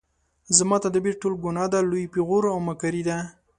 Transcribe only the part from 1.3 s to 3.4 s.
ګناه ده لوی پیغور او مکاري ده